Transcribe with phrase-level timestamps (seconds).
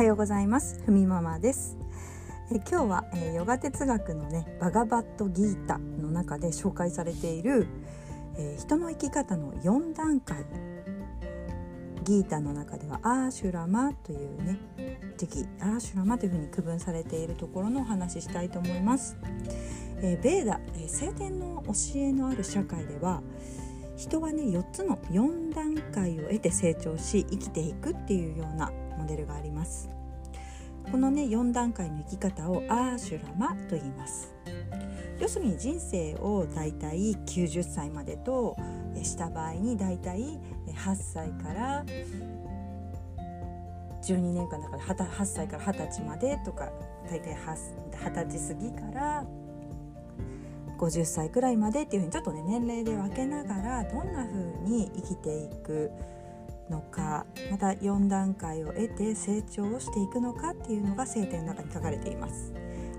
[0.00, 0.80] はようございます。
[0.86, 1.76] ふみママです。
[2.50, 7.66] え今日は、えー、ヨガ哲学のねバガバットギータの中で紹介されている、
[8.38, 10.46] えー、人の生き方の4段階。
[12.04, 14.58] ギータの中ではアーシュラマというね
[15.18, 19.18] 時期アーシュラマというふうに区分されているところのお話ししたいと思います。
[19.98, 23.22] えー、ベーダ、えー、聖典の教えのある社会では
[23.98, 28.72] 人はね4つの4段階を得て成長し生きていくっていうような
[29.10, 29.90] デルがあります。
[30.90, 34.34] このね4段階の生き方をアーシュラマと言います。
[35.20, 38.56] 要するに人生をだいたい90歳までと
[39.02, 41.84] した場合にだいたい8歳から
[44.02, 46.72] 12年間だから8歳から20歳までとか
[47.08, 47.56] 大体20
[48.14, 49.24] 歳過ぎから
[50.78, 55.90] 50歳くらいまでっていうふうにちょっとね年齢で分けながらどんな風に生きていく
[56.70, 62.52] のかまた4段階を得て成長をしていくのかっていうのが聖典の中に書かれています。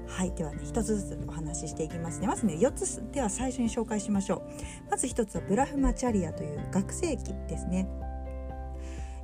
[0.08, 2.28] はいではね一つずつお話ししていきますね。
[2.28, 4.92] まずね4つでは最初に紹介しましょう。
[4.92, 7.88] まず1つはブラフマチャリアという学生期ですね、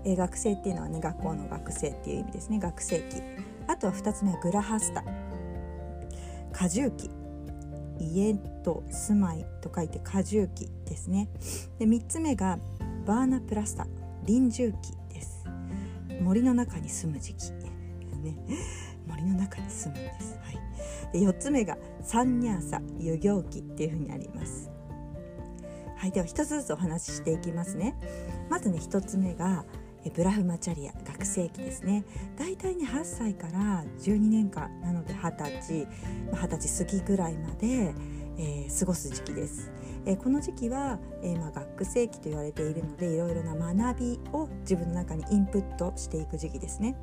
[0.05, 2.59] えー、学生っていうのはね学校の学生っていう意味ですね。
[2.59, 3.21] 学生期
[3.67, 5.03] あとは2つ目はグラハスタ。
[6.53, 7.11] 過重期
[7.99, 11.27] 家と住まいと書いて過重期ですね。
[11.79, 12.59] で3つ目が
[13.05, 13.87] バーナプラスタ。
[14.27, 15.45] 臨終期です。
[16.21, 17.51] 森の中に住む時期。
[18.21, 18.37] ね。
[19.07, 24.69] 森の中に住むんです、はい、で4つ目がサンニャーサ遊行期っていうふうにあります。
[25.95, 26.11] はい。
[26.11, 27.95] では1つずつお話ししていきますね。
[28.49, 29.63] まずね1つ目が
[30.13, 32.03] ブラフマチャリア学生期ですね。
[32.37, 35.87] だいたいね8歳から12年間なので20歳
[36.33, 37.93] 20歳過ぎぐらいまで、
[38.37, 39.71] えー、過ごす時期です、
[40.07, 46.95] え、この時期は、え、まあ、学生期と言われているのでいろいろな学びを自分の中にインプットしていく時期ですね、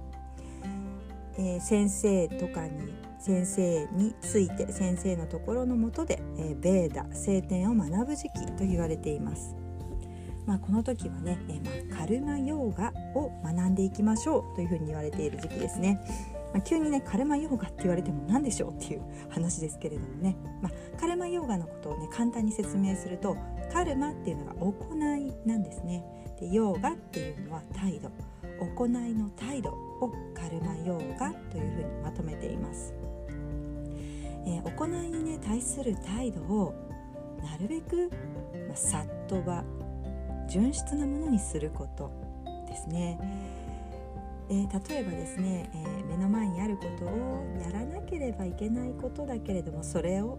[1.37, 9.55] え先生とかに先生について先生のところのもとで、えベーダ聖典を学ぶ時期と言われています
[10.47, 16.01] まあ、この時はね、え、まあ、カルマヨーガを学んでいきましょうというふうに言われている時期ですね。
[16.55, 23.37] まあ、急にねカルマヨーガって言われても何でしょうっていう話ですけれどもね、まあ、カルマヨーガのことをね簡単に説明すると
[23.73, 26.05] カルマっていうのが行いなんですね。
[26.41, 28.11] でヨーガっていうのは態度。
[28.61, 32.95] 行いの態度をカルマヨーガというふうにまとめています、
[34.47, 36.75] えー、行いにね対する態度を
[37.43, 38.11] なるべく、
[38.69, 39.65] まあ、さっとば
[40.49, 42.11] 純質なものにすること
[42.69, 43.19] ですね。
[44.51, 50.39] えー、例えばですね、えー、目の前にあることをやらなければいけないことだけれどもそれを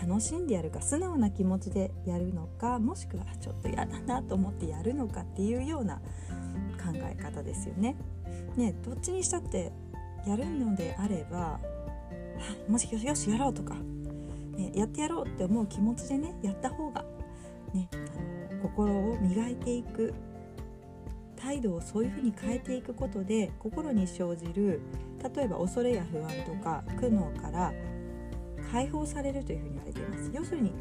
[0.00, 7.96] 楽しんでやるか素直な気持ちでやるのかもしくはちょっと嫌だなと思ってやるのかっていうような考え方ですよね。
[8.56, 9.72] ねどっちにしたって
[10.26, 11.58] やるのであれば
[12.68, 13.74] もしよしよしやろうとか、
[14.56, 17.04] ね、やってやろうって思う気持ちでねやった方が
[17.74, 20.14] ねあの心を磨いていく
[21.40, 24.80] 態度をそういうふうに変えていくことで心に生じる
[25.36, 27.72] 例えば恐れや不安とか苦悩から
[28.72, 30.30] 解放されるというふうに言われています。
[30.34, 30.72] 要するに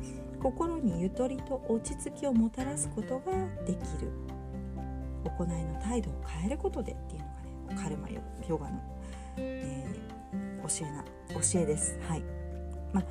[0.41, 3.31] 心にゆとりと落ち着きをもたらすことが
[3.66, 4.12] できる。
[5.23, 8.81] 行いの態度を変えることでっていうのがねカルマヨガの、
[9.38, 11.03] えー、教えな
[11.34, 11.97] 教えです。
[12.07, 12.24] はい。
[12.93, 13.05] まあ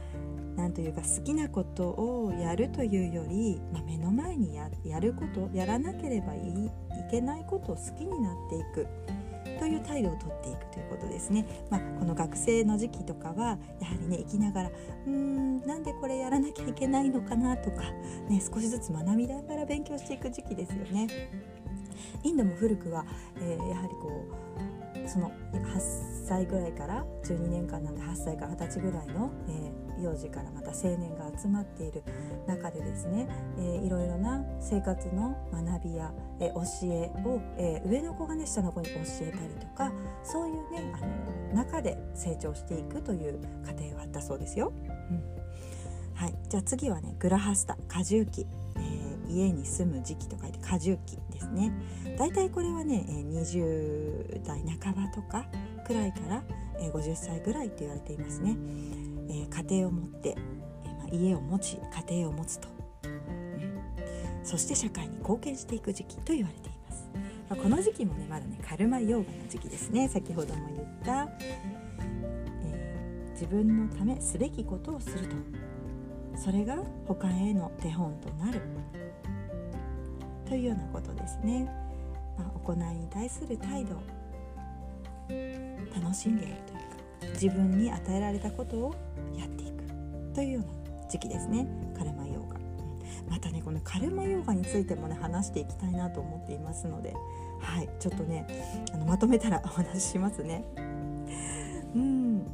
[0.56, 4.69] 何というか好きなことをやるというより、まあ、目の前にや
[5.00, 6.70] ることやらなければいいい
[7.10, 8.86] けないことを好きになっていく
[9.59, 11.47] という態度をとっていくということですね。
[11.70, 17.82] まあ、この学生の時期とかはやはりね生きながらうーんなんでこれやらなきゃいけないのかなとか、
[18.28, 21.06] ね、少しずつ学びながら勉強していく時期ですよね。
[22.22, 23.04] インドも古くは、
[23.41, 24.75] えー、やはりこう
[25.09, 32.03] その8歳ぐらいから12年間なんで8歳から20歳ぐらいの、えー幼児からまた青年が集まっている
[32.47, 33.28] 中でですね、
[33.59, 38.92] えー、いろいろな生活の学びや、えー、教えを、えー、上の子がね下の子に教
[39.22, 39.92] えたりとか
[40.22, 44.72] そういうねあの中で成長していくという過程があったそうですよ。
[45.10, 45.22] うん。
[46.15, 48.47] はい、じゃあ次はねグラハスタ過重期、えー、
[49.28, 51.73] 家に住む時期と書いて過重期ですね。
[52.19, 55.47] だいたいこれはね20代半ばとか
[55.87, 56.43] くらいから
[56.78, 58.57] 50歳ぐらいと言われていますね。
[59.28, 60.37] え、家庭を持って、
[60.84, 61.78] え、ま、家を持ち
[62.09, 62.69] 家庭を持つと、
[63.05, 67.09] うん、そして社会に貢献していく時期と言われています、
[67.51, 70.09] ま、この時期もねまだねカルマヨーガの時期ですね。
[70.09, 71.28] 先ほども言った、
[72.63, 75.37] えー、自分のためすべきことをすると。
[76.37, 76.77] それが
[77.07, 78.61] 他への手本となる。
[80.48, 81.65] というようなことですね、
[82.39, 83.97] まあ、行いに対する態度。
[85.95, 86.54] 楽しんでいる
[87.19, 88.95] というか自分に与えられたことを
[89.37, 89.84] やっていく。
[90.34, 91.66] というような時期ですね。
[91.97, 92.57] カルマヨーガ、
[93.28, 97.15] またねこのカルマヨーガについてもね話していきたいなと思っていますので。
[97.60, 97.89] はい。
[97.99, 98.47] ちょっとね
[98.92, 100.65] あのまとめたら お話ししますね。
[101.95, 102.47] うん。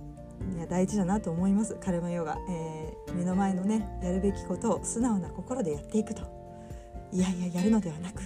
[0.56, 1.74] いや大事だなと思います。
[1.74, 6.41] カルマヨガ、えー、目の前のねやるべきことを素直な心でやっていくと。
[7.12, 8.22] いやいややるのではなく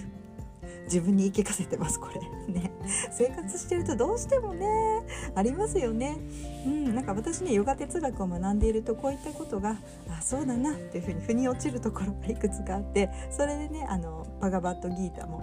[0.85, 2.21] 自分に言い聞かせてますこれ。
[2.53, 2.71] ね。
[3.11, 4.65] 生活してるとどうしてもね
[5.35, 6.17] ありますよね。
[6.65, 9.77] うんなんか私ねヨガ哲学を学んでいるとこういったことが
[10.09, 15.41] あそうだなっていうふうに腑に落ちるところがいくつかあってそれでねあのバガバットギータも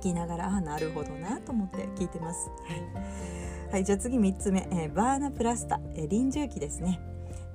[0.00, 2.48] 聞きながらあなるほどなと思って聞いてます。
[2.64, 3.72] はい。
[3.72, 6.98] はい、じゃあ次3つ目、えー、バーナプラスタ、えー、臨終期ですね。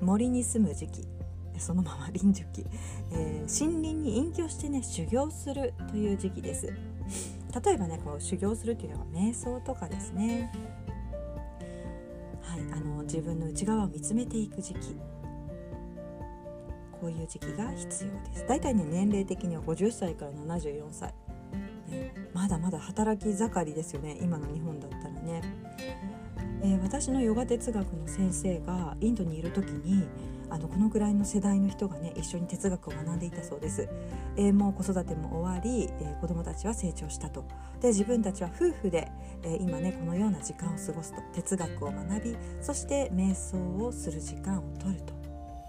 [0.01, 1.07] 森に住む時期
[1.61, 2.65] そのまま臨終期、
[3.11, 6.73] えー、森林に隠居してね修行するという時期です。
[7.63, 10.51] 例えばねこう修行するっていうのは瞑想とかですね。
[12.41, 14.95] はいあの自分の内側を見つめていく時期。
[16.99, 18.47] こういう時期が必要です。
[18.47, 21.13] だいたいね年齢的には50歳から74歳、
[21.89, 24.79] ね、まだまだ働き盛りですよね今の日本、
[26.63, 30.07] えー、私のヨガ哲学の先生がインドにいる時に
[30.49, 33.87] あのこのぐらいの世代の人がね一緒に哲学を学んでいたそうです、
[34.35, 37.45] えー、もう子育ても終わり、えー、子どもたちは成長したと。
[37.79, 39.11] で自分たちは夫婦で、
[39.43, 41.21] えー、今ねこのような時間を過ごすと。
[41.33, 45.13] 哲学を学びそして瞑想をする時間を取ると、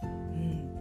[0.03, 0.73] うん。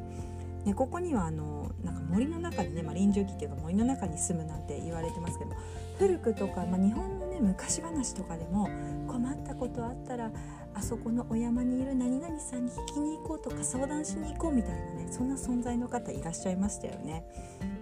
[0.65, 5.51] ね、ここにはあのなんか森の中にね、まあ、臨終期っていうか森の中に住むなんて言われてますけど
[5.99, 8.69] 古くとか、まあ、日本のね昔話とかでも
[9.07, 10.31] 困ったことあったら
[10.73, 17.25] あそこのお山にいる何々さんに聞きに行こうとか相談しに行こうみたいなねそんな存在の方いらっしゃいましたよね。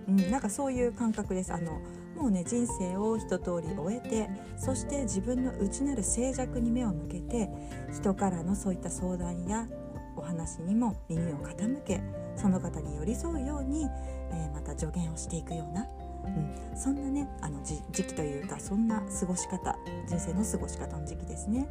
[0.08, 1.80] うん、なんかそういう感覚ですあの
[2.16, 7.50] もうね人生を一通り終えてそして自分の内なる静寂に目を向けて
[7.94, 9.68] 人からのそういった相談や
[10.16, 12.02] お話にも耳を傾け
[12.36, 13.88] その方に寄り添うように、
[14.32, 15.86] えー、また助言をしていくような、
[16.26, 19.76] うん、そんなねあの時期というかそんな過ごし方
[20.08, 21.68] 人生の過ごし方の時期ですね。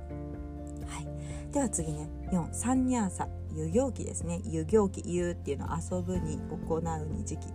[0.87, 1.53] はい。
[1.53, 4.41] では次ね4サンニャーサ遊行期ですね。
[4.45, 7.47] 遊行期遊っていうのは遊ぶに行うに時期。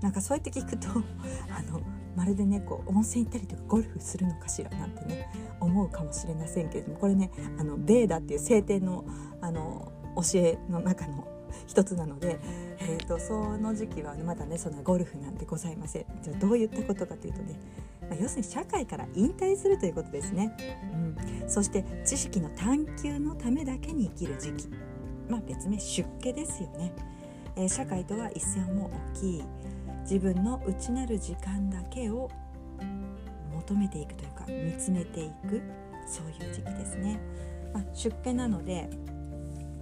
[0.00, 0.88] なんかそうやって聞くと
[1.50, 1.80] あの
[2.16, 5.28] まるでねこう温泉行ったりとかゴルフするのかしらなんてね
[5.60, 9.04] 思うかもしれませんけれどもこれねあのベーダっていう聖典の
[9.40, 11.26] あの教えの中の
[11.66, 12.38] 一つなので、
[12.80, 16.04] えーと、その時期はまだねそんなゴルフなんてございません。
[16.22, 17.58] じゃあどういったことかというとね
[18.08, 20.56] まあ、要するに社会から引退するということですね、
[21.42, 24.68] うん、そして知識の探求のためだけに生きる時期、
[25.28, 26.92] まあ、別名出家ですよね、
[27.56, 29.44] えー、社会とは一線を置き
[30.02, 32.30] 自分の内なる時間だけを
[33.54, 35.60] 求めていくというか見つめていく
[36.06, 37.20] そういう時期ですね、
[37.74, 38.88] まあ、出家なので、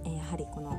[0.03, 0.77] えー、やはりこの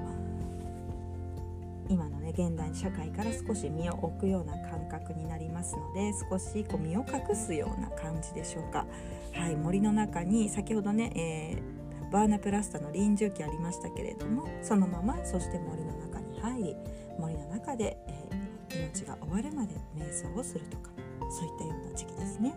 [1.89, 8.87] 今のね現代社会から少し身を置くような感覚になりますので少しこう身を隠すような感じでしょうか。
[9.33, 16.77] はい、森の中に先ほどね、えー、バーナプラスタの臨終期ありましたけれどもそのままそして森の中に入り
[17.19, 20.91] 森の中で、えー、命が終わるまで瞑想をするとか
[21.31, 22.55] そういったような時期ですね。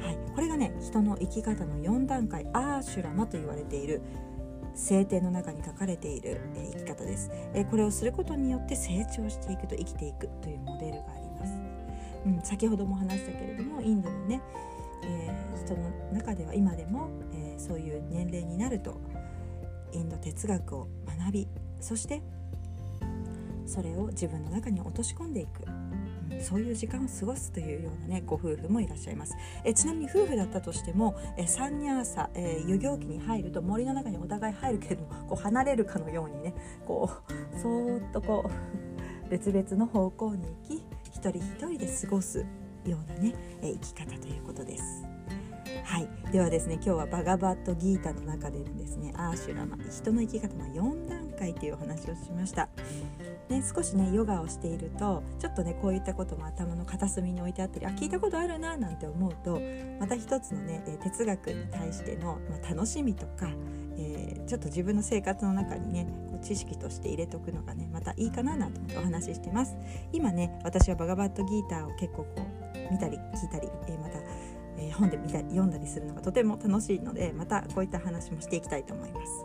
[0.00, 4.02] はい、これがね人の生き方の4段階アーシュラマと言われている
[4.74, 11.52] 聖典の中に書かれている、え生き方です、えこれをすることによって成長していくと生きていくというモデルがあります、
[12.26, 14.40] うん、先ほども話したけれどもインドのね、
[15.04, 19.00] えー、人の中では今でも、えー、そういう年齢になると
[19.92, 21.48] インド哲学を学び
[21.80, 22.22] そして
[23.66, 25.62] それを自分の中に落とし込んでいく。
[26.40, 29.34] そういう時間を過ごすというようなねご夫婦もいらっしゃいます
[29.64, 36.54] えちなみに夫婦だったとしてもえ三ニャーサ、えー、遊行期に入ると森の中にお互い入るけれどもこう離れるかのようにね
[36.86, 38.50] こうそーっとこ
[39.26, 42.44] う別々の方向に行き一人一人で過ごす
[42.84, 45.04] ようなね、え生き方ということです。
[45.84, 52.68] はい、ではですね今日はバガバットギータの中でですねアーシュラマ人の生き方の4段階というお話をしました。
[53.52, 59.60] ね、少しねヨガをしているとちょっとねこういったことも頭の片隅に置いてあったりあ聞いたことあるななんて思うと
[60.00, 63.48] また一つのね哲学に対しての、ま楽しみとか、
[63.96, 69.76] えー、ちょっと自分の生活の中にねこう知識として入れとくのがねまたいいかななんて思ってお話ししてます。
[70.12, 74.18] 今ね私はバガバットギーターを結構こう見たり聞いたり、えー、また、
[74.78, 79.44] え、本で見たり読んだりするのがとても楽しいのでまたこういった話もしていきたいと思います。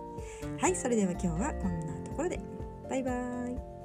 [0.59, 2.39] はいそれでは今日はこんなところで。
[2.89, 3.76] バイバーイ。